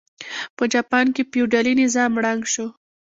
په 0.57 0.63
جاپان 0.73 1.05
کې 1.15 1.27
فیوډالي 1.31 1.73
نظام 1.83 2.11
ړنګ 2.23 2.43
شو. 2.53 2.67